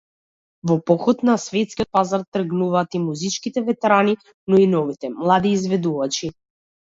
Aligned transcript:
Во 0.69 0.75
поход 0.91 1.19
на 1.27 1.35
светскиот 1.43 1.89
пазар 1.97 2.23
тргнуваат 2.37 2.97
и 2.99 3.03
музичките 3.03 3.63
ветерани, 3.69 4.17
но 4.53 4.61
и 4.63 4.67
новите, 4.73 5.11
млади 5.21 5.55
изведувачи. 5.59 6.31